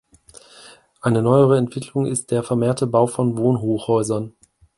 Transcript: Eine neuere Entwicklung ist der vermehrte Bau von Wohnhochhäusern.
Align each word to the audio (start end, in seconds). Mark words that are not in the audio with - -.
Eine 0.99 1.21
neuere 1.21 1.59
Entwicklung 1.59 2.07
ist 2.07 2.31
der 2.31 2.41
vermehrte 2.41 2.87
Bau 2.87 3.05
von 3.05 3.37
Wohnhochhäusern. 3.37 4.33